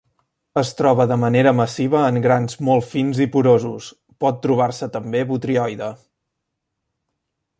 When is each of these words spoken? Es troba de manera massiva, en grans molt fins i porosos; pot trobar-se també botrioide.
Es 0.59 0.69
troba 0.77 1.05
de 1.09 1.17
manera 1.23 1.51
massiva, 1.57 1.99
en 2.13 2.17
grans 2.23 2.57
molt 2.69 2.87
fins 2.95 3.21
i 3.27 3.29
porosos; 3.35 3.91
pot 4.25 4.41
trobar-se 4.47 4.89
també 4.97 5.23
botrioide. 5.33 5.91